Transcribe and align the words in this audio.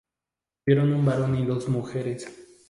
Tuvieron 0.65 0.93
un 0.95 1.05
varón 1.05 1.37
y 1.37 1.45
dos 1.45 1.69
mujeres. 1.69 2.27